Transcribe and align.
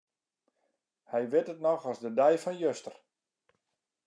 Hy 1.11 1.21
wit 1.31 1.51
it 1.53 1.63
noch 1.65 1.85
as 1.91 1.99
de 2.03 2.11
dei 2.19 2.35
fan 2.43 2.59
juster. 2.63 2.95